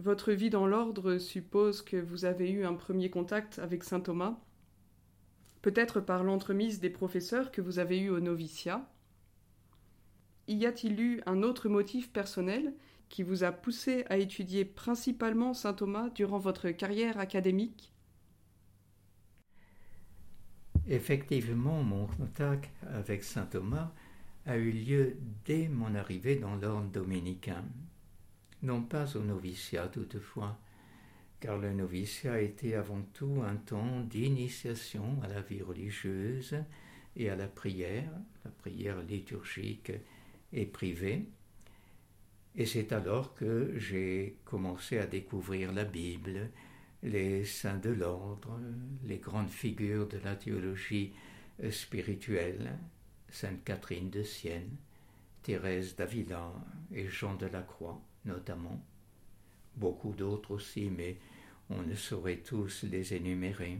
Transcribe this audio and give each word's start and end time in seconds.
Votre 0.00 0.32
vie 0.32 0.48
dans 0.48 0.66
l'ordre 0.66 1.18
suppose 1.18 1.82
que 1.82 1.98
vous 1.98 2.24
avez 2.24 2.50
eu 2.50 2.64
un 2.64 2.72
premier 2.72 3.10
contact 3.10 3.58
avec 3.58 3.84
saint 3.84 4.00
Thomas, 4.00 4.40
peut-être 5.60 6.00
par 6.00 6.24
l'entremise 6.24 6.80
des 6.80 6.88
professeurs 6.88 7.52
que 7.52 7.60
vous 7.60 7.78
avez 7.78 8.00
eus 8.00 8.08
au 8.08 8.18
noviciat. 8.18 8.90
Y 10.48 10.64
a-t-il 10.64 10.98
eu 10.98 11.20
un 11.26 11.42
autre 11.42 11.68
motif 11.68 12.10
personnel 12.14 12.72
qui 13.10 13.22
vous 13.22 13.44
a 13.44 13.52
poussé 13.52 14.06
à 14.08 14.16
étudier 14.16 14.64
principalement 14.64 15.52
saint 15.52 15.74
Thomas 15.74 16.08
durant 16.08 16.38
votre 16.38 16.70
carrière 16.70 17.18
académique? 17.18 17.92
Effectivement, 20.88 21.82
mon 21.82 22.06
contact 22.06 22.70
avec 22.86 23.22
saint 23.22 23.44
Thomas 23.44 23.92
a 24.46 24.56
eu 24.56 24.70
lieu 24.70 25.18
dès 25.44 25.68
mon 25.68 25.94
arrivée 25.94 26.36
dans 26.36 26.56
l'ordre 26.56 26.88
dominicain 26.88 27.62
non 28.62 28.82
pas 28.82 29.16
au 29.16 29.20
noviciat 29.20 29.88
toutefois, 29.88 30.58
car 31.40 31.58
le 31.58 31.72
noviciat 31.72 32.40
était 32.40 32.74
avant 32.74 33.02
tout 33.14 33.42
un 33.44 33.56
temps 33.56 34.00
d'initiation 34.00 35.20
à 35.22 35.28
la 35.28 35.40
vie 35.40 35.62
religieuse 35.62 36.56
et 37.16 37.30
à 37.30 37.36
la 37.36 37.48
prière, 37.48 38.12
la 38.44 38.50
prière 38.50 39.00
liturgique 39.02 39.92
et 40.52 40.66
privée. 40.66 41.26
Et 42.56 42.66
c'est 42.66 42.92
alors 42.92 43.34
que 43.34 43.72
j'ai 43.76 44.36
commencé 44.44 44.98
à 44.98 45.06
découvrir 45.06 45.72
la 45.72 45.84
Bible, 45.84 46.50
les 47.02 47.44
saints 47.44 47.78
de 47.78 47.90
l'ordre, 47.90 48.60
les 49.04 49.18
grandes 49.18 49.50
figures 49.50 50.08
de 50.08 50.18
la 50.18 50.36
théologie 50.36 51.14
spirituelle, 51.70 52.76
Sainte 53.30 53.64
Catherine 53.64 54.10
de 54.10 54.22
Sienne, 54.22 54.76
Thérèse 55.42 55.96
d'Avila 55.96 56.52
et 56.92 57.08
Jean 57.08 57.34
de 57.36 57.46
la 57.46 57.62
Croix 57.62 58.02
notamment, 58.24 58.84
beaucoup 59.76 60.12
d'autres 60.12 60.52
aussi, 60.52 60.90
mais 60.90 61.18
on 61.70 61.82
ne 61.82 61.94
saurait 61.94 62.38
tous 62.38 62.84
les 62.84 63.14
énumérer. 63.14 63.78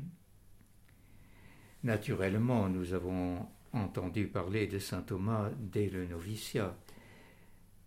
Naturellement, 1.82 2.68
nous 2.68 2.92
avons 2.92 3.46
entendu 3.72 4.26
parler 4.26 4.66
de 4.66 4.78
saint 4.78 5.02
Thomas 5.02 5.50
dès 5.58 5.88
le 5.88 6.06
noviciat, 6.06 6.76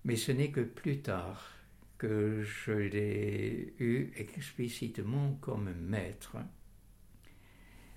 mais 0.06 0.16
ce 0.16 0.31
n'est 0.31 0.52
que 0.52 0.62
plus 0.62 1.00
tard 1.00 1.52
que 1.98 2.44
je 2.44 2.72
l'ai 2.72 3.74
eu 3.80 4.12
explicitement 4.18 5.38
comme 5.42 5.72
maître. 5.74 6.38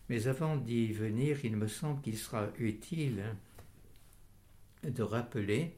Mais 0.09 0.29
avant 0.29 0.57
d'y 0.57 0.93
venir, 0.93 1.45
il 1.45 1.57
me 1.57 1.67
semble 1.67 2.01
qu'il 2.03 2.17
sera 2.17 2.49
utile 2.59 3.34
de 4.84 5.03
rappeler 5.03 5.75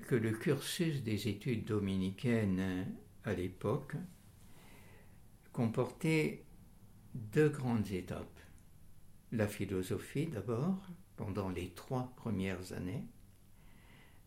que 0.00 0.14
le 0.14 0.32
cursus 0.32 1.02
des 1.02 1.28
études 1.28 1.64
dominicaines 1.64 2.86
à 3.24 3.34
l'époque 3.34 3.94
comportait 5.52 6.44
deux 7.14 7.50
grandes 7.50 7.90
étapes. 7.92 8.40
La 9.32 9.46
philosophie 9.46 10.26
d'abord, 10.26 10.88
pendant 11.16 11.50
les 11.50 11.70
trois 11.70 12.12
premières 12.16 12.72
années, 12.72 13.04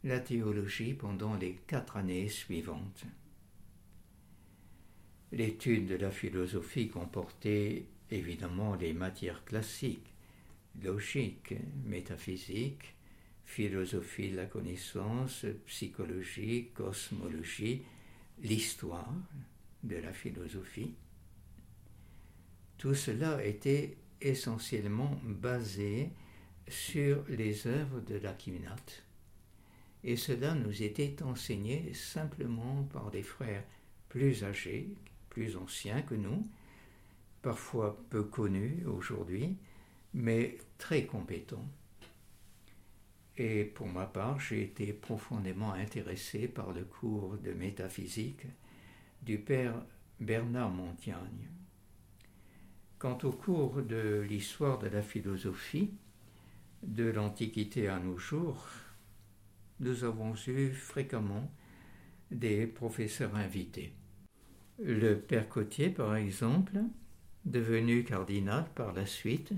la 0.03 0.19
théologie 0.19 0.93
pendant 0.93 1.35
les 1.35 1.55
quatre 1.67 1.97
années 1.97 2.29
suivantes. 2.29 3.05
L'étude 5.31 5.87
de 5.87 5.95
la 5.95 6.11
philosophie 6.11 6.89
comportait 6.89 7.87
évidemment 8.11 8.75
les 8.75 8.93
matières 8.93 9.43
classiques, 9.45 10.13
logique, 10.83 11.55
métaphysique, 11.83 12.95
philosophie 13.45 14.31
de 14.31 14.37
la 14.37 14.45
connaissance, 14.45 15.45
psychologie, 15.67 16.69
cosmologie, 16.73 17.83
l'histoire 18.41 19.13
de 19.83 19.97
la 19.97 20.11
philosophie. 20.11 20.93
Tout 22.77 22.95
cela 22.95 23.43
était 23.45 23.97
essentiellement 24.21 25.19
basé 25.23 26.09
sur 26.67 27.23
les 27.29 27.67
œuvres 27.67 28.01
de 28.01 28.15
l'Aquinate. 28.15 29.03
Et 30.03 30.17
cela 30.17 30.53
nous 30.53 30.83
était 30.83 31.21
enseigné 31.23 31.93
simplement 31.93 32.83
par 32.91 33.11
des 33.11 33.23
frères 33.23 33.63
plus 34.09 34.43
âgés, 34.43 34.89
plus 35.29 35.55
anciens 35.55 36.01
que 36.01 36.15
nous, 36.15 36.47
parfois 37.41 37.97
peu 38.09 38.23
connus 38.23 38.83
aujourd'hui, 38.85 39.55
mais 40.13 40.57
très 40.77 41.05
compétents. 41.05 41.67
Et 43.37 43.65
pour 43.65 43.87
ma 43.87 44.05
part, 44.05 44.39
j'ai 44.39 44.63
été 44.63 44.93
profondément 44.93 45.73
intéressé 45.73 46.47
par 46.47 46.71
le 46.71 46.85
cours 46.85 47.37
de 47.37 47.51
métaphysique 47.51 48.45
du 49.23 49.37
père 49.37 49.73
Bernard 50.19 50.71
Montiagne. 50.71 51.49
Quant 52.97 53.17
au 53.23 53.31
cours 53.31 53.81
de 53.81 54.25
l'histoire 54.27 54.79
de 54.79 54.87
la 54.87 55.01
philosophie, 55.01 55.91
de 56.81 57.09
l'Antiquité 57.09 57.89
à 57.89 57.99
nos 57.99 58.17
jours, 58.17 58.67
nous 59.81 60.05
avons 60.05 60.33
eu 60.47 60.71
fréquemment 60.71 61.51
des 62.31 62.67
professeurs 62.67 63.35
invités. 63.35 63.91
Le 64.79 65.15
père 65.15 65.49
Cotier, 65.49 65.89
par 65.89 66.15
exemple, 66.15 66.77
devenu 67.43 68.03
cardinal 68.03 68.65
par 68.75 68.93
la 68.93 69.05
suite, 69.05 69.51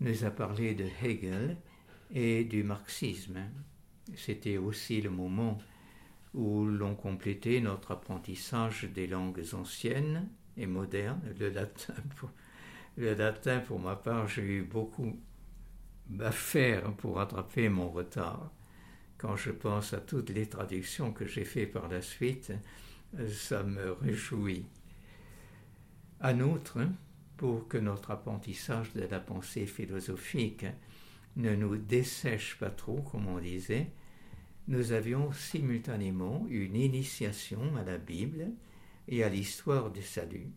nous 0.00 0.24
a 0.24 0.30
parlé 0.30 0.74
de 0.74 0.86
Hegel 1.02 1.56
et 2.14 2.44
du 2.44 2.62
marxisme. 2.62 3.38
C'était 4.16 4.56
aussi 4.56 5.00
le 5.00 5.10
moment 5.10 5.58
où 6.34 6.66
l'on 6.66 6.94
complétait 6.94 7.60
notre 7.60 7.92
apprentissage 7.92 8.84
des 8.84 9.06
langues 9.06 9.44
anciennes 9.52 10.28
et 10.56 10.66
modernes, 10.66 11.20
le 11.38 11.50
latin. 11.50 11.94
Pour, 12.16 12.30
le 12.96 13.14
latin, 13.14 13.60
pour 13.60 13.78
ma 13.78 13.94
part, 13.94 14.26
j'ai 14.26 14.42
eu 14.42 14.62
beaucoup 14.62 15.16
à 16.18 16.32
faire 16.32 16.92
pour 16.94 17.16
rattraper 17.16 17.68
mon 17.68 17.90
retard. 17.90 18.50
Quand 19.18 19.36
je 19.36 19.52
pense 19.52 19.92
à 19.92 20.00
toutes 20.00 20.30
les 20.30 20.46
traductions 20.46 21.12
que 21.12 21.24
j'ai 21.24 21.44
faites 21.44 21.72
par 21.72 21.88
la 21.88 22.02
suite, 22.02 22.52
ça 23.28 23.62
me 23.62 23.92
réjouit. 23.92 24.66
En 26.20 26.40
outre, 26.40 26.80
pour 27.36 27.68
que 27.68 27.78
notre 27.78 28.10
apprentissage 28.10 28.92
de 28.94 29.02
la 29.02 29.20
pensée 29.20 29.66
philosophique 29.66 30.66
ne 31.38 31.54
nous 31.54 31.76
dessèche 31.76 32.58
pas 32.58 32.70
trop, 32.70 33.00
comme 33.00 33.26
on 33.28 33.38
disait, 33.38 33.90
nous 34.66 34.92
avions 34.92 35.32
simultanément 35.32 36.44
une 36.50 36.76
initiation 36.76 37.76
à 37.76 37.84
la 37.84 37.96
Bible 37.96 38.50
et 39.06 39.24
à 39.24 39.28
l'histoire 39.28 39.90
du 39.90 40.02
salut. 40.02 40.50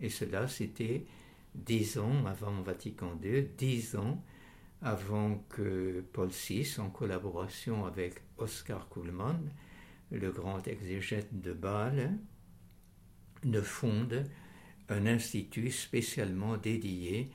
Et 0.00 0.08
cela, 0.08 0.48
c'était 0.48 1.06
dix 1.54 1.98
ans 1.98 2.26
avant 2.26 2.60
Vatican 2.62 3.18
II, 3.22 3.48
dix 3.56 3.94
ans 3.94 4.22
avant 4.82 5.44
que 5.48 6.04
Paul 6.12 6.28
VI, 6.28 6.76
en 6.78 6.90
collaboration 6.90 7.86
avec 7.86 8.22
Oscar 8.38 8.88
Kuhlmann, 8.88 9.50
le 10.10 10.30
grand 10.30 10.66
exégète 10.66 11.40
de 11.40 11.52
Bâle, 11.52 12.18
ne 13.44 13.60
fonde 13.60 14.24
un 14.88 15.06
institut 15.06 15.70
spécialement 15.70 16.56
dédié 16.56 17.30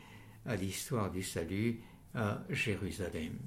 à 0.46 0.56
l'histoire 0.56 1.12
du 1.12 1.24
salut 1.24 1.80
à 2.14 2.44
Jérusalem. 2.50 3.38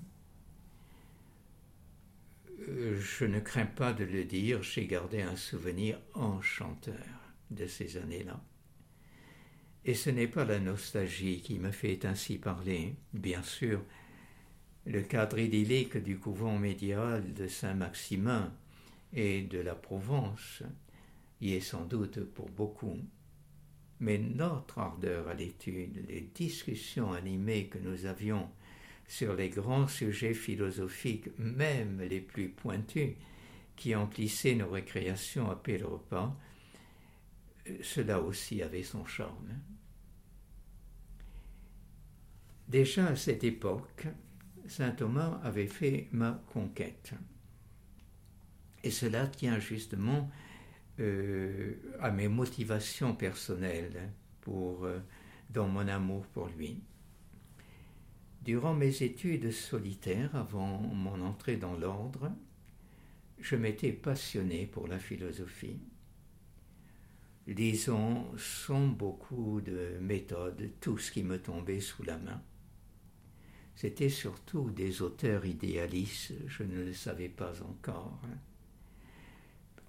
Euh, 2.69 2.99
je 2.99 3.25
ne 3.25 3.41
crains 3.41 3.67
pas 3.67 3.93
de 3.93 4.05
le 4.05 4.25
dire, 4.25 4.63
j'ai 4.63 4.87
gardé 4.87 5.23
un 5.23 5.37
souvenir 5.37 5.99
enchanteur 6.15 6.95
de 7.51 7.67
ces 7.67 7.97
années-là. 7.97 8.41
Et 9.85 9.95
ce 9.95 10.09
n'est 10.09 10.29
pas 10.29 10.45
la 10.45 10.61
nostalgie 10.61 11.43
qui 11.43 11.59
me 11.59 11.71
fait 11.71 12.05
ainsi 12.07 12.39
parler, 12.39 12.95
bien 13.13 13.43
sûr. 13.43 13.85
Le 14.87 15.03
cadre 15.03 15.39
idyllique 15.39 15.97
du 15.99 16.19
couvent 16.19 16.59
médiéval 16.59 17.35
de 17.35 17.47
Saint-Maximin 17.47 18.53
et 19.13 19.43
de 19.43 19.59
la 19.59 19.75
Provence 19.75 20.63
y 21.41 21.53
est 21.53 21.61
sans 21.61 21.85
doute 21.85 22.21
pour 22.21 22.49
beaucoup 22.49 22.99
mais 24.05 24.19
notre 24.19 24.79
ardeur 24.79 25.29
à 25.29 25.35
l'étude, 25.35 26.05
les 26.09 26.29
discussions 26.35 27.15
animées 27.15 27.69
que 27.69 27.79
nous 27.79 28.05
avions 28.05 28.51
sur 29.09 29.35
les 29.35 29.49
grands 29.49 29.89
sujets 29.89 30.35
philosophiques, 30.35 31.31
même 31.39 32.03
les 32.03 32.21
plus 32.21 32.51
pointus, 32.51 33.15
qui 33.77 33.95
emplissaient 33.95 34.57
nos 34.57 34.69
récréations 34.69 35.51
à 35.51 35.57
paix 35.57 35.79
repas, 35.83 36.39
cela 37.83 38.21
aussi 38.21 38.63
avait 38.63 38.83
son 38.83 39.07
charme. 39.07 39.59
Déjà 42.69 43.07
à 43.07 43.17
cette 43.17 43.43
époque, 43.43 44.07
saint 44.67 44.91
Thomas 44.91 45.41
avait 45.43 45.67
fait 45.67 46.09
ma 46.13 46.43
conquête. 46.53 47.15
Et 48.83 48.91
cela 48.91 49.27
tient 49.29 49.59
justement 49.59 50.31
euh, 51.01 51.75
à 52.01 52.11
mes 52.11 52.29
motivations 52.29 53.15
personnelles 53.15 54.13
pour, 54.41 54.85
euh, 54.85 55.01
dans 55.51 55.67
mon 55.67 55.89
amour 55.89 56.27
pour 56.27 56.49
lui. 56.49 56.83
Durant 58.43 58.75
mes 58.75 59.03
études 59.03 59.51
solitaires, 59.51 60.37
avant 60.37 60.79
mon 60.79 61.21
entrée 61.23 61.57
dans 61.57 61.75
l'ordre, 61.75 62.31
je 63.41 63.57
m'étais 63.57 63.93
passionné 63.93 64.67
pour 64.67 64.87
la 64.87 64.99
philosophie. 64.99 65.79
lisant 67.47 68.33
sans 68.39 68.87
beaucoup 68.87 69.61
de 69.61 69.99
méthode 70.01 70.71
tout 70.81 70.97
ce 70.99 71.11
qui 71.11 71.23
me 71.23 71.39
tombait 71.39 71.81
sous 71.81 72.03
la 72.03 72.17
main. 72.17 72.41
C'était 73.75 74.09
surtout 74.09 74.71
des 74.71 75.03
auteurs 75.03 75.45
idéalistes, 75.45 76.33
je 76.47 76.63
ne 76.63 76.85
le 76.85 76.93
savais 76.95 77.29
pas 77.29 77.53
encore. 77.63 78.21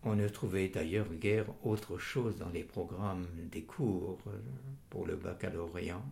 On 0.08 0.16
ne 0.16 0.28
trouvait 0.28 0.70
d'ailleurs 0.70 1.12
guère 1.16 1.48
autre 1.66 1.98
chose 1.98 2.38
dans 2.38 2.50
les 2.50 2.64
programmes 2.64 3.26
des 3.52 3.64
cours 3.64 4.20
pour 4.92 5.08
le 5.08 5.16
baccalauréat, 5.16 6.06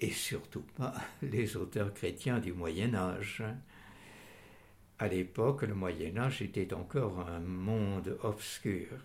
et 0.00 0.10
surtout 0.10 0.64
pas 0.76 0.94
les 1.22 1.56
auteurs 1.56 1.94
chrétiens 1.94 2.40
du 2.40 2.52
Moyen 2.52 2.92
Âge. 2.96 3.44
À 4.98 5.06
l'époque, 5.06 5.62
le 5.62 5.76
Moyen 5.76 6.16
Âge 6.16 6.42
était 6.42 6.74
encore 6.74 7.20
un 7.20 7.38
monde 7.38 8.18
obscur. 8.24 8.98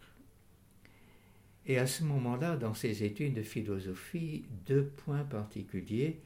Et 1.67 1.77
à 1.77 1.85
ce 1.85 2.03
moment-là, 2.03 2.57
dans 2.57 2.73
ses 2.73 3.03
études 3.03 3.35
de 3.35 3.43
philosophie, 3.43 4.43
deux 4.65 4.85
points 4.85 5.23
particuliers 5.23 6.19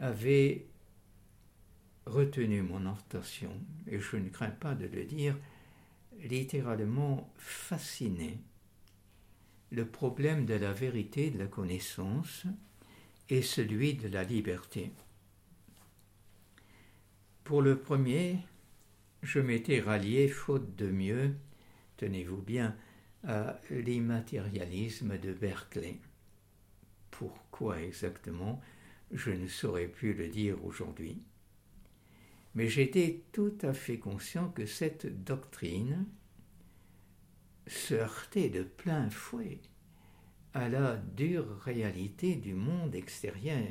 avaient 0.00 0.66
retenu 2.04 2.60
mon 2.60 2.84
attention, 2.92 3.52
et 3.86 3.98
je 3.98 4.16
ne 4.18 4.28
crains 4.28 4.50
pas 4.50 4.74
de 4.74 4.86
le 4.86 5.04
dire, 5.04 5.34
littéralement 6.22 7.32
fasciné. 7.36 8.38
Le 9.70 9.86
problème 9.86 10.46
de 10.46 10.54
la 10.54 10.72
vérité 10.72 11.30
de 11.30 11.38
la 11.38 11.46
connaissance 11.46 12.46
et 13.28 13.42
celui 13.42 13.94
de 13.94 14.08
la 14.08 14.24
liberté. 14.24 14.92
Pour 17.42 17.60
le 17.60 17.78
premier, 17.78 18.38
je 19.22 19.40
m'étais 19.40 19.80
rallié, 19.80 20.28
faute 20.28 20.76
de 20.76 20.90
mieux, 20.90 21.34
tenez-vous 21.96 22.42
bien, 22.42 22.76
à 23.26 23.58
l'immatérialisme 23.70 25.18
de 25.18 25.32
Berkeley. 25.32 25.98
Pourquoi 27.10 27.80
exactement 27.80 28.60
Je 29.10 29.30
ne 29.30 29.46
saurais 29.46 29.88
plus 29.88 30.14
le 30.14 30.28
dire 30.28 30.62
aujourd'hui. 30.64 31.22
Mais 32.54 32.68
j'étais 32.68 33.24
tout 33.32 33.56
à 33.62 33.72
fait 33.72 33.98
conscient 33.98 34.48
que 34.50 34.66
cette 34.66 35.24
doctrine 35.24 36.06
se 37.66 37.94
heurtait 37.94 38.50
de 38.50 38.62
plein 38.62 39.10
fouet 39.10 39.60
à 40.52 40.68
la 40.68 40.96
dure 40.96 41.58
réalité 41.60 42.36
du 42.36 42.54
monde 42.54 42.94
extérieur. 42.94 43.66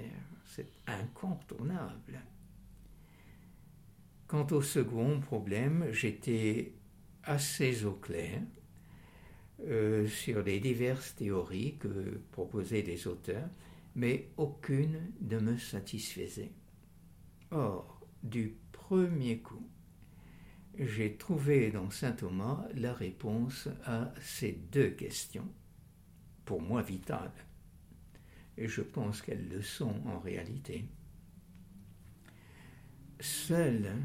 C'est 0.45 0.71
incontournable. 0.85 2.21
Quant 4.27 4.47
au 4.51 4.61
second 4.61 5.19
problème, 5.21 5.87
j'étais 5.91 6.73
assez 7.23 7.85
au 7.85 7.93
clair 7.93 8.41
euh, 9.67 10.07
sur 10.07 10.43
les 10.43 10.59
diverses 10.59 11.15
théories 11.15 11.77
que 11.77 12.21
proposaient 12.31 12.81
les 12.81 13.07
auteurs, 13.07 13.49
mais 13.95 14.29
aucune 14.35 15.13
ne 15.21 15.39
me 15.39 15.57
satisfaisait. 15.57 16.51
Or, 17.51 18.05
du 18.23 18.57
premier 18.93 19.39
coup, 19.39 19.67
j'ai 20.77 21.15
trouvé 21.17 21.71
dans 21.71 21.89
saint 21.89 22.11
Thomas 22.11 22.63
la 22.75 22.93
réponse 22.93 23.67
à 23.87 24.13
ces 24.21 24.51
deux 24.71 24.91
questions, 24.91 25.47
pour 26.45 26.61
moi 26.61 26.83
vitales, 26.83 27.33
et 28.55 28.67
je 28.67 28.81
pense 28.81 29.23
qu'elles 29.23 29.49
le 29.49 29.63
sont 29.63 29.95
en 30.05 30.19
réalité. 30.19 30.85
Seule 33.19 33.95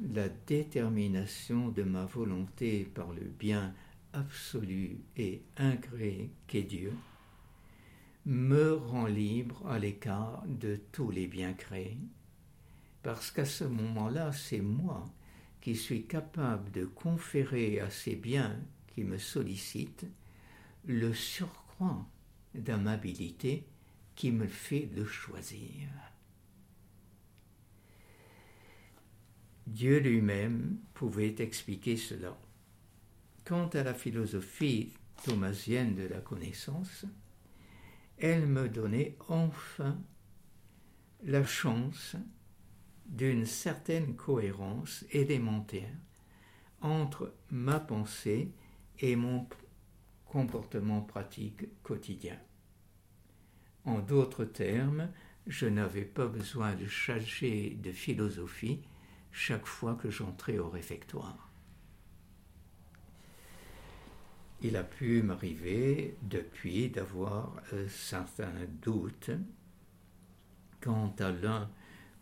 la 0.00 0.30
détermination 0.30 1.68
de 1.68 1.82
ma 1.82 2.06
volonté 2.06 2.84
par 2.84 3.12
le 3.12 3.24
bien 3.38 3.74
absolu 4.14 4.96
et 5.18 5.42
incréé 5.58 6.30
qu'est 6.46 6.62
Dieu 6.62 6.94
me 8.24 8.72
rend 8.72 9.08
libre 9.08 9.66
à 9.68 9.78
l'écart 9.78 10.42
de 10.46 10.80
tous 10.90 11.10
les 11.10 11.26
biens 11.26 11.52
créés, 11.52 11.98
parce 13.02 13.30
qu'à 13.30 13.44
ce 13.44 13.64
moment-là, 13.64 14.32
c'est 14.32 14.60
moi 14.60 15.04
qui 15.60 15.76
suis 15.76 16.06
capable 16.06 16.70
de 16.72 16.84
conférer 16.84 17.80
à 17.80 17.90
ces 17.90 18.16
biens 18.16 18.58
qui 18.88 19.04
me 19.04 19.18
sollicitent 19.18 20.06
le 20.84 21.12
surcroît 21.14 22.06
d'amabilité 22.54 23.64
qui 24.14 24.30
me 24.30 24.46
fait 24.46 24.90
le 24.94 25.04
choisir. 25.04 25.88
Dieu 29.66 30.00
lui-même 30.00 30.78
pouvait 30.92 31.36
expliquer 31.38 31.96
cela. 31.96 32.36
Quant 33.44 33.68
à 33.68 33.82
la 33.82 33.94
philosophie 33.94 34.92
thomasienne 35.24 35.94
de 35.94 36.06
la 36.06 36.20
connaissance, 36.20 37.06
elle 38.18 38.46
me 38.46 38.68
donnait 38.68 39.16
enfin 39.28 39.98
la 41.24 41.44
chance 41.44 42.16
d'une 43.06 43.46
certaine 43.46 44.14
cohérence 44.16 45.04
élémentaire 45.10 45.94
entre 46.80 47.34
ma 47.50 47.78
pensée 47.78 48.52
et 48.98 49.16
mon 49.16 49.46
comportement 50.26 51.02
pratique 51.02 51.82
quotidien. 51.82 52.38
En 53.84 53.98
d'autres 53.98 54.44
termes, 54.44 55.10
je 55.46 55.66
n'avais 55.66 56.04
pas 56.04 56.26
besoin 56.26 56.74
de 56.74 56.86
chercher 56.86 57.76
de 57.82 57.92
philosophie 57.92 58.80
chaque 59.32 59.66
fois 59.66 59.94
que 59.94 60.10
j'entrais 60.10 60.58
au 60.58 60.68
réfectoire. 60.68 61.50
Il 64.60 64.76
a 64.76 64.84
pu 64.84 65.22
m'arriver 65.22 66.16
depuis 66.22 66.88
d'avoir 66.88 67.60
euh, 67.72 67.88
certains 67.88 68.52
doutes 68.80 69.32
quant 70.80 71.12
à 71.18 71.32
l'un 71.32 71.68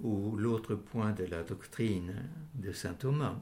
ou 0.02 0.36
l'autre 0.36 0.74
point 0.74 1.12
de 1.12 1.24
la 1.24 1.42
doctrine 1.42 2.28
de 2.54 2.72
saint 2.72 2.94
Thomas, 2.94 3.40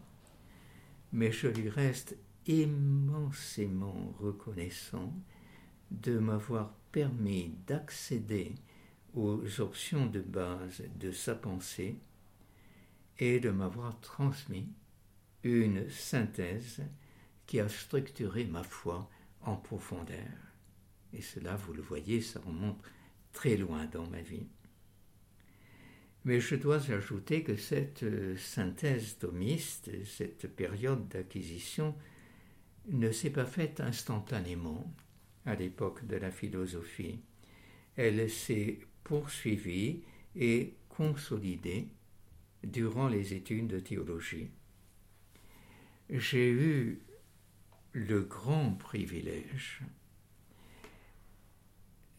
mais 1.13 1.33
je 1.33 1.49
lui 1.49 1.69
reste 1.69 2.17
immensément 2.47 4.15
reconnaissant 4.21 5.13
de 5.91 6.19
m'avoir 6.19 6.73
permis 6.93 7.55
d'accéder 7.67 8.55
aux 9.15 9.61
options 9.61 10.07
de 10.07 10.21
base 10.21 10.83
de 10.99 11.13
sa 11.13 11.35
pensée 11.35 11.97
et 13.19 13.41
de 13.41 13.51
m'avoir 13.51 13.99
transmis 14.01 14.69
une 15.43 15.89
synthèse 15.91 16.83
qui 17.47 17.61
a 17.61 17.69
structuré 17.69 18.45
ma 18.45 18.63
foi 18.63 19.09
en 19.43 19.57
profondeur. 19.57 20.17
Et 21.13 21.23
cela, 21.23 21.57
vous 21.57 21.73
le 21.73 21.83
voyez, 21.83 22.21
ça 22.21 22.41
remonte 22.41 22.83
très 23.33 23.57
loin 23.57 23.87
dans 23.87 24.07
ma 24.09 24.21
vie. 24.21 24.47
Mais 26.29 26.41
je 26.41 26.57
dois 26.57 26.91
ajouter 26.93 27.43
que 27.43 27.57
cette 27.57 28.03
euh, 28.03 28.37
synthèse 28.37 29.17
thomiste, 29.17 29.91
cette 30.05 30.55
période 30.55 31.09
d'acquisition, 31.09 31.95
ne 32.91 33.11
s'est 33.11 33.31
pas 33.31 33.47
faite 33.47 33.81
instantanément 33.81 34.95
à 35.47 35.55
l'époque 35.55 36.07
de 36.07 36.17
la 36.17 36.31
philosophie. 36.31 37.19
Elle 37.97 38.29
s'est 38.29 38.79
poursuivie 39.05 40.03
et 40.37 40.75
consolidée 40.91 41.89
durant 42.63 43.09
les 43.09 43.33
études 43.33 43.69
de 43.69 43.81
théologie. 43.81 44.51
J'ai 46.11 46.51
eu 46.51 47.01
le 47.93 48.21
grand 48.21 48.73
privilège 48.73 49.81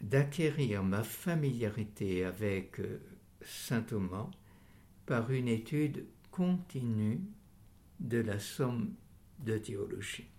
d'acquérir 0.02 0.84
ma 0.84 1.04
familiarité 1.04 2.24
avec 2.24 2.80
euh, 2.80 3.00
saint 3.42 3.82
Thomas 3.82 4.30
par 5.06 5.32
une 5.32 5.48
étude 5.48 6.06
continue 6.32 7.22
de 8.00 8.20
la 8.20 8.40
somme 8.40 8.94
de 9.40 9.58
théologie. 9.58 10.30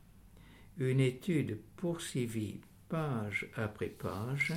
Une 0.79 1.01
étude 1.01 1.61
poursuivie 1.77 2.61
page 2.89 3.49
après 3.57 3.89
page 3.89 4.53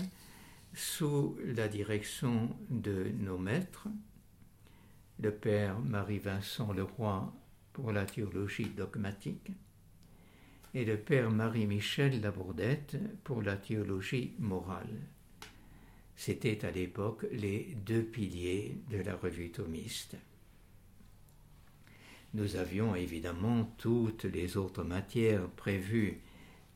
sous 0.73 1.37
la 1.43 1.67
direction 1.67 2.55
de 2.69 3.09
nos 3.19 3.37
maîtres, 3.37 3.87
le 5.19 5.31
père 5.31 5.79
Marie-Vincent 5.79 6.73
Leroy 6.73 7.33
pour 7.73 7.91
la 7.91 8.05
théologie 8.05 8.69
dogmatique 8.69 9.51
et 10.73 10.85
le 10.85 10.97
père 10.97 11.29
Marie-Michel 11.29 12.21
Labourdette 12.21 12.97
pour 13.23 13.41
la 13.41 13.57
théologie 13.57 14.33
morale. 14.39 15.12
C'était 16.15 16.63
à 16.65 16.71
l'époque 16.71 17.25
les 17.31 17.75
deux 17.85 18.03
piliers 18.03 18.77
de 18.89 18.97
la 18.97 19.15
revue 19.15 19.51
thomiste. 19.51 20.15
Nous 22.33 22.55
avions 22.55 22.95
évidemment 22.95 23.65
toutes 23.77 24.23
les 24.23 24.57
autres 24.57 24.83
matières 24.83 25.47
prévues 25.49 26.19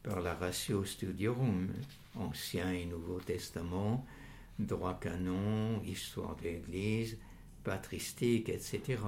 par 0.03 0.21
la 0.21 0.35
Ratio 0.35 0.85
Studiorum, 0.85 1.69
Ancien 2.15 2.71
et 2.71 2.85
Nouveau 2.85 3.19
Testament, 3.19 4.05
droit 4.59 4.99
canon, 4.99 5.81
histoire 5.83 6.35
de 6.35 6.43
l'Église, 6.43 7.17
patristique, 7.63 8.49
etc. 8.49 8.99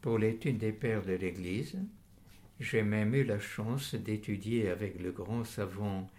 Pour 0.00 0.18
l'étude 0.18 0.58
des 0.58 0.72
pères 0.72 1.04
de 1.04 1.12
l'Église, 1.14 1.76
J'ai 2.60 2.82
même 2.82 3.14
eu 3.14 3.22
la 3.22 3.38
chance 3.38 3.94
d'étudier 3.94 4.68
avec 4.68 5.00
le 5.00 5.12
grand 5.12 5.44
savant 5.44 6.10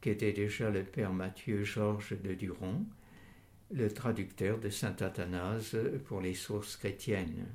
qu'était 0.00 0.32
déjà 0.32 0.70
le 0.70 0.84
père 0.84 1.12
Mathieu 1.12 1.64
Georges 1.64 2.20
de 2.20 2.34
Duron, 2.34 2.86
le 3.70 3.92
traducteur 3.92 4.58
de 4.58 4.70
saint 4.70 4.96
Athanase 5.00 5.76
pour 6.06 6.20
les 6.20 6.34
sources 6.34 6.76
chrétiennes. 6.76 7.46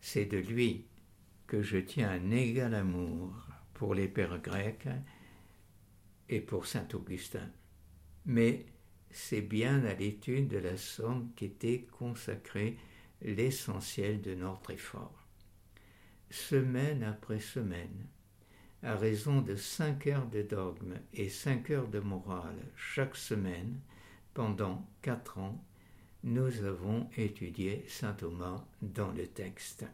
C'est 0.00 0.26
de 0.26 0.38
lui 0.38 0.86
que 1.46 1.62
je 1.62 1.78
tiens 1.78 2.10
un 2.10 2.30
égal 2.30 2.74
amour 2.74 3.34
pour 3.74 3.94
les 3.94 4.08
pères 4.08 4.40
grecs 4.40 4.88
et 6.28 6.40
pour 6.40 6.66
saint 6.66 6.86
Augustin. 6.94 7.50
Mais 8.26 8.66
c'est 9.10 9.40
bien 9.40 9.84
à 9.84 9.94
l'étude 9.94 10.48
de 10.48 10.58
la 10.58 10.76
Somme 10.76 11.32
qu'était 11.34 11.86
consacré 11.98 12.76
l'essentiel 13.22 14.20
de 14.20 14.34
notre 14.34 14.70
effort. 14.70 15.26
Semaine 16.30 17.02
après 17.02 17.40
semaine, 17.40 18.06
à 18.82 18.96
raison 18.96 19.42
de 19.42 19.56
cinq 19.56 20.06
heures 20.06 20.26
de 20.26 20.42
dogme 20.42 20.94
et 21.12 21.28
cinq 21.28 21.70
heures 21.70 21.88
de 21.88 22.00
morale 22.00 22.56
chaque 22.76 23.16
semaine, 23.16 23.78
pendant 24.32 24.86
quatre 25.02 25.38
ans, 25.38 25.62
nous 26.24 26.64
avons 26.64 27.08
étudié 27.16 27.84
saint 27.88 28.12
Thomas 28.12 28.64
dans 28.80 29.10
le 29.12 29.26
texte. 29.26 29.84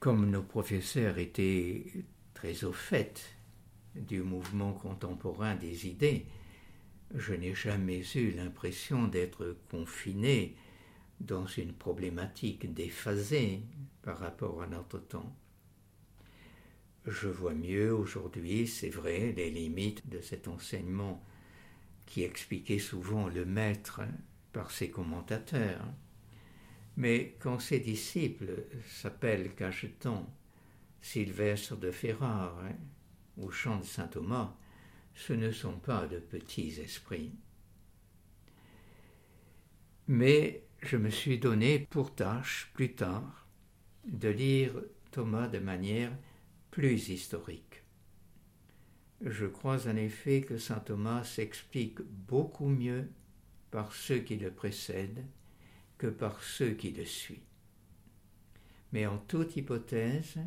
Comme 0.00 0.30
nos 0.30 0.42
professeurs 0.42 1.18
étaient 1.18 1.84
très 2.34 2.64
au 2.64 2.72
fait 2.72 3.24
du 3.94 4.22
mouvement 4.22 4.72
contemporain 4.72 5.56
des 5.56 5.86
idées, 5.86 6.26
je 7.14 7.32
n'ai 7.34 7.54
jamais 7.54 8.02
eu 8.14 8.30
l'impression 8.32 9.08
d'être 9.08 9.56
confiné 9.70 10.56
dans 11.20 11.46
une 11.46 11.72
problématique 11.72 12.72
déphasée 12.72 13.62
par 14.02 14.18
rapport 14.18 14.62
à 14.62 14.66
notre 14.66 14.98
temps. 14.98 15.36
Je 17.06 17.28
vois 17.28 17.54
mieux 17.54 17.94
aujourd'hui, 17.94 18.66
c'est 18.66 18.90
vrai, 18.90 19.32
les 19.36 19.50
limites 19.50 20.08
de 20.08 20.20
cet 20.20 20.48
enseignement 20.48 21.24
qui 22.04 22.22
expliquait 22.22 22.78
souvent 22.78 23.28
le 23.28 23.44
maître 23.44 24.00
par 24.52 24.70
ses 24.70 24.90
commentateurs. 24.90 25.84
Mais 26.96 27.36
quand 27.40 27.60
ses 27.60 27.78
disciples 27.78 28.64
s'appellent 28.88 29.54
Cacheton, 29.54 30.26
Sylvestre 31.00 31.76
de 31.76 31.90
Ferrare 31.90 32.62
ou 33.36 33.50
Chant 33.50 33.78
de 33.78 33.84
Saint 33.84 34.08
Thomas, 34.08 34.56
ce 35.14 35.32
ne 35.32 35.50
sont 35.50 35.78
pas 35.78 36.06
de 36.06 36.18
petits 36.18 36.80
esprits. 36.80 37.32
Mais 40.08 40.65
je 40.86 40.96
me 40.96 41.10
suis 41.10 41.38
donné 41.38 41.80
pour 41.80 42.14
tâche, 42.14 42.70
plus 42.72 42.94
tard, 42.94 43.48
de 44.06 44.28
lire 44.28 44.72
Thomas 45.10 45.48
de 45.48 45.58
manière 45.58 46.12
plus 46.70 47.08
historique. 47.08 47.82
Je 49.20 49.46
crois 49.46 49.88
en 49.88 49.96
effet 49.96 50.42
que 50.42 50.58
saint 50.58 50.78
Thomas 50.78 51.24
s'explique 51.24 52.00
beaucoup 52.28 52.68
mieux 52.68 53.08
par 53.72 53.92
ceux 53.92 54.18
qui 54.18 54.36
le 54.36 54.52
précèdent 54.52 55.24
que 55.98 56.06
par 56.06 56.40
ceux 56.40 56.70
qui 56.70 56.92
le 56.92 57.04
suivent. 57.04 57.40
Mais 58.92 59.06
en 59.06 59.18
toute 59.18 59.56
hypothèse, 59.56 60.38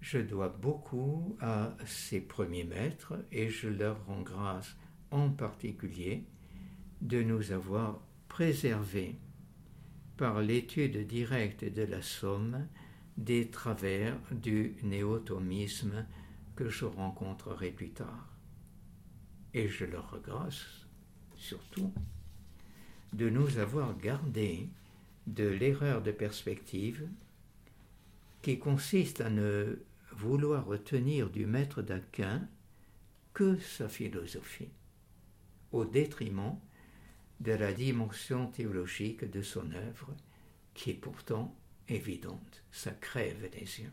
je 0.00 0.18
dois 0.18 0.48
beaucoup 0.48 1.36
à 1.40 1.76
ses 1.86 2.20
premiers 2.20 2.64
maîtres 2.64 3.14
et 3.30 3.48
je 3.48 3.68
leur 3.68 4.04
rends 4.06 4.22
grâce 4.22 4.76
en 5.12 5.30
particulier 5.30 6.24
de 7.00 7.22
nous 7.22 7.52
avoir 7.52 8.00
préservés 8.28 9.16
par 10.16 10.40
l'étude 10.40 11.06
directe 11.06 11.64
de 11.64 11.82
la 11.82 12.02
somme 12.02 12.66
des 13.16 13.48
travers 13.48 14.18
du 14.30 14.76
néotomisme 14.82 16.06
que 16.54 16.68
je 16.68 16.84
rencontrerai 16.84 17.70
plus 17.70 17.90
tard. 17.90 18.28
Et 19.54 19.68
je 19.68 19.84
leur 19.84 20.10
regresse 20.10 20.86
surtout 21.36 21.92
de 23.12 23.28
nous 23.28 23.58
avoir 23.58 23.96
gardé 23.98 24.68
de 25.26 25.46
l'erreur 25.46 26.02
de 26.02 26.12
perspective 26.12 27.08
qui 28.42 28.58
consiste 28.58 29.20
à 29.20 29.30
ne 29.30 29.78
vouloir 30.12 30.66
retenir 30.66 31.30
du 31.30 31.46
maître 31.46 31.82
d'Aquin 31.82 32.46
que 33.34 33.58
sa 33.58 33.88
philosophie, 33.88 34.70
au 35.72 35.84
détriment 35.84 36.58
de 37.40 37.52
la 37.52 37.72
dimension 37.72 38.46
théologique 38.46 39.24
de 39.30 39.42
son 39.42 39.72
œuvre, 39.72 40.14
qui 40.74 40.90
est 40.90 40.94
pourtant 40.94 41.54
évidente, 41.88 42.62
ça 42.70 42.92
crève 42.92 43.48
les 43.52 43.80
yeux. 43.80 43.92